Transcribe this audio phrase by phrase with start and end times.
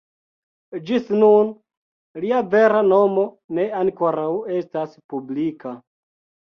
[0.87, 1.51] Ĝis nun,
[2.25, 5.81] lia vera nomo ne ankoraŭ estas publika.